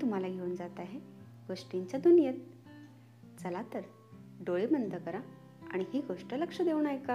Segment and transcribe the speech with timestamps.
[0.00, 0.98] तुम्हाला घेऊन जात आहे
[1.48, 2.34] गोष्टींच्या दुनियेत.
[3.42, 3.80] चला तर
[4.40, 5.20] डोळे बंद करा
[5.70, 7.14] आणि ही गोष्ट लक्ष देऊन ऐका.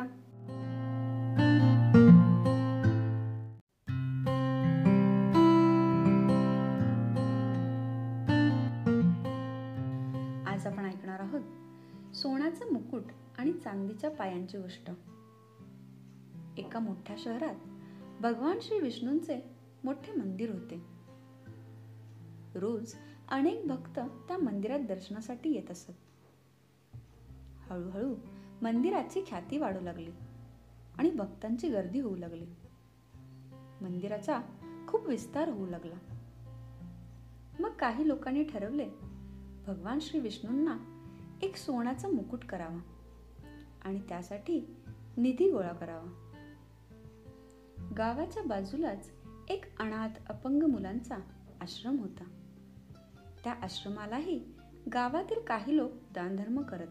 [10.48, 11.42] आज आपण ऐकणार आहोत
[12.16, 13.04] सोन्याचं मुकुट
[13.38, 14.92] आणि चांदीच्या पायांची गोष्ट.
[16.58, 17.56] एका मोठ्या शहरात
[18.22, 19.44] भगवान श्री विष्णूंचे
[19.84, 20.91] मोठे मंदिर होते.
[22.56, 22.94] रोज
[23.28, 25.92] अनेक भक्त त्या मंदिरात दर्शनासाठी येत असत.
[27.70, 28.16] हळूहळू
[28.62, 30.12] मंदिराची ख्याती वाढू लागली
[30.98, 32.46] आणि भक्तांची गर्दी होऊ लागली.
[33.82, 34.42] मंदिराचा
[34.88, 35.96] खूप विस्तार होऊ लागला.
[37.60, 38.90] मग काही लोकांनी ठरवले
[39.68, 40.78] भगवान श्री विष्णूंना
[41.42, 42.80] एक सोन्याचा मुकुट करावा
[43.82, 44.78] आणि त्यासाठी
[45.18, 46.28] निधी गोळा करावा.
[47.98, 49.12] गावाच्या बाजूलाच
[49.50, 51.16] एक अनाथ अपंग मुलांचा
[51.62, 52.41] आश्रम होता.
[53.44, 54.46] त्या आश्रमालाही
[54.94, 56.88] गावातील काही लोक दानधर्म करत.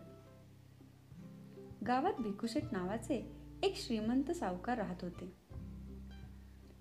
[1.87, 5.33] गावात भिकुशेट नावाचे एक श्रीमंत सावकार राहत होते.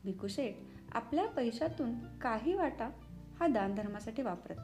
[0.03, 0.55] भिकुशेट
[0.91, 2.89] आपल्या पैशातून काही वाटा
[3.39, 4.55] हा दानधर्मासाठी वापरत.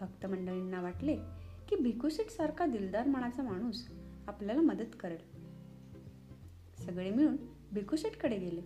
[0.00, 1.16] भक्त मंडळींना वाटले
[1.68, 3.88] की भिकुशेट सारखा दिलदार मनाचा माणूस
[4.28, 5.36] आपल्याला मदत करेल.
[6.84, 7.36] सगळे मिळून
[7.72, 8.62] भिकुशेटकडे गेले.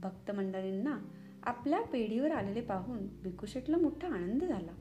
[0.00, 0.98] भक्त मंडळींना
[1.46, 4.72] आपल्या पेढीवर आलेले पाहून भिकुशेटला मोठा आनंद झाला.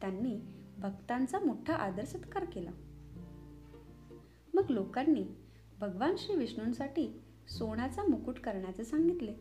[0.00, 0.40] त्यांनी
[0.78, 2.70] भक्तांचा मोठा आदर सत्कार केला.
[4.54, 5.24] मग लोकांनी
[5.80, 9.34] भगवान श्री विष्णूंसाठी सोन्याचा मुकुट करण्याचे सांगितले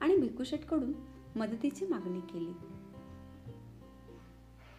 [0.00, 0.92] आणि भिकुशेटकडून
[1.36, 2.52] मदतीची मागणी केली.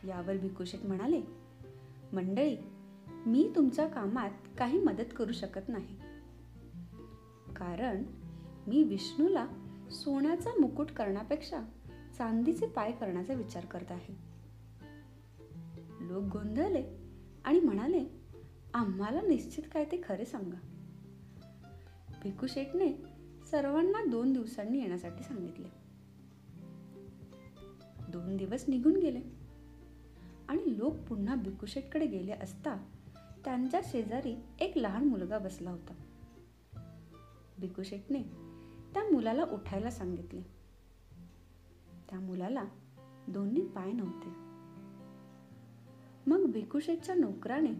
[0.07, 1.21] यावर भिकुशेट म्हणाले
[2.13, 2.57] मंडळी
[3.25, 5.97] मी तुमच्या कामात काही मदत करू शकत नाही.
[7.55, 8.03] कारण
[8.67, 9.47] मी विष्णूला
[9.93, 11.61] सोन्याचा मुकुट करण्यापेक्षा
[12.17, 14.13] चांदीचे पाय करण्याचा विचार करत आहे.
[16.01, 16.83] लोक गोंधळले
[17.45, 18.05] आणि म्हणाले
[18.73, 20.59] आम्हाला निश्चित काय ते खरे सांगा.
[22.23, 22.93] भिकू शेटने
[23.51, 25.67] सर्वांना दोन दिवसांनी येण्यासाठी सांगितले.
[28.11, 29.21] दोन दिवस निघून गेले
[30.47, 32.75] आणि लोक पुन्हा भिकूशेटकडे गेले असता
[33.45, 35.93] त्यांच्या शेजारी एक लहान मुलगा बसला होता.
[37.57, 38.52] भिकूशेटने
[38.93, 40.41] त्या मुलाला उठायला सांगितले.
[42.09, 42.63] त्या मुलाला
[43.27, 44.29] दोन्ही पाय नव्हते.
[46.27, 47.71] मग भिकुशेच्या नोकराने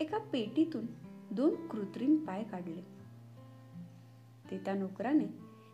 [0.00, 0.86] एका पेटीतून
[1.30, 2.82] दोन कृत्रिम पाय काढले.
[4.50, 5.26] ते त्या नोकराने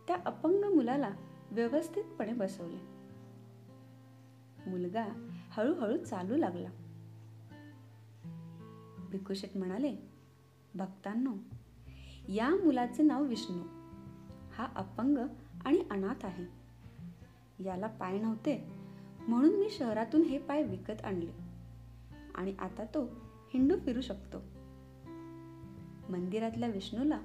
[0.06, 1.10] त्या अपंग मुलाला
[1.50, 3.00] व्यवस्थितपणे बसवले.
[4.70, 5.04] मुलगा
[5.50, 6.68] हळूहळू चालू लागला.
[9.10, 9.96] भिकुशेट म्हणाले
[10.74, 11.32] भक्तांनो
[12.32, 13.79] या मुलाचे नाव विष्णू.
[14.60, 15.18] हा अपंग
[15.64, 16.44] आणि अनाथ आहे.
[17.64, 18.68] याला पाय नव्हते
[19.28, 21.30] म्हणून मी शहरातून हे पाय विकत आणले
[22.34, 23.02] आणि आता तो
[23.54, 24.38] हिंडू फिरू शकतो.
[26.12, 27.20] मंदिरातल्या विष्णूला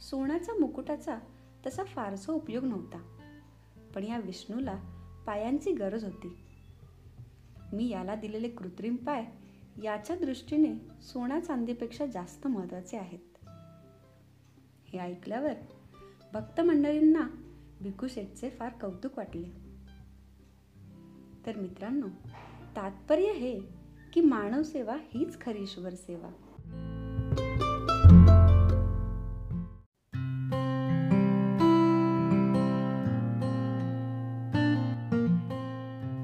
[0.00, 1.18] सोन्याचा मुकुटाचा
[1.66, 3.18] तसा फारसा उपयोग नव्हता
[3.94, 4.76] पण या विष्णूला
[5.26, 6.36] पायांची गरज होती.
[7.72, 9.26] मी याला दिलेले कृत्रिम पाय
[9.82, 13.48] याच्या दृष्टीने सोन्या चांदीपेक्षा जास्त महत्त्वाचे आहेत.
[14.88, 15.52] हे ऐकल्यावर
[16.34, 17.20] भक्त मंडळींना
[17.82, 19.68] भिकुशेठचे फार कौतुक वाटले.
[21.46, 22.06] तर मित्रांनो
[22.76, 23.60] तात्पर्य हे
[24.12, 26.28] की मानव सेवा हीच खरी ईश्वर सेवा.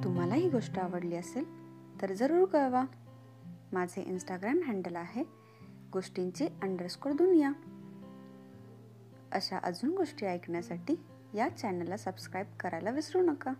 [0.04, 1.44] तुम्हाला ही गोष्ट आवडली असेल
[2.03, 2.84] तर जरूर कळवा.
[3.72, 5.25] माझे इंस्टाग्राम हँडल आहे
[5.93, 7.53] गोष्टींची अंडरस्कोर दुनिया.
[9.34, 10.94] अशा अजून गोष्टी ऐकण्यासाठी
[11.34, 13.52] या चॅनलला सबस्क्राईब करायला विसरू नका.